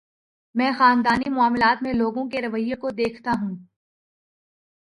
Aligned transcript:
میں 0.55 0.71
خاندانی 0.77 1.29
معاملات 1.29 1.83
میں 1.83 1.93
لوگوں 1.93 2.29
کے 2.29 2.41
رویے 2.41 2.75
کو 2.75 2.89
دیکھتا 2.89 3.31
ہوں۔ 3.41 3.55